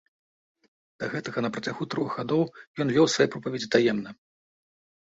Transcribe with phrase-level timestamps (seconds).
[1.03, 2.43] Да гэтага, на працягу трох гадоў,
[2.81, 4.21] ён вёў свае пропаведзі таемна.